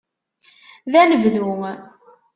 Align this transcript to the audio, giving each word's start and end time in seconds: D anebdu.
D 0.91 0.93
anebdu. 1.01 1.51